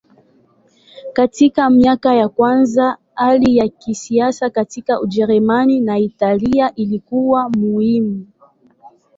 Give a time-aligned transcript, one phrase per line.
[1.13, 8.27] Katika miaka ya kwanza hali ya kisiasa katika Ujerumani na Italia ilikuwa muhimu.